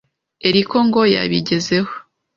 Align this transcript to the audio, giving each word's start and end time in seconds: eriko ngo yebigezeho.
eriko 0.47 0.77
ngo 0.87 1.01
yebigezeho. 1.13 1.91